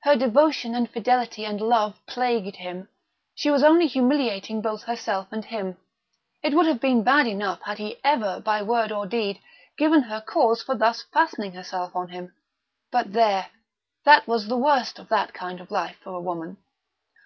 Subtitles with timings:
[0.00, 2.90] Her devotion and fidelity and love plagued him;
[3.34, 5.78] she was only humiliating both herself and him.
[6.42, 9.40] It would have been bad enough had he ever, by word or deed,
[9.78, 12.34] given her cause for thus fastening herself on him...
[12.90, 13.48] but there;
[14.04, 16.58] that was the worst of that kind of life for a woman.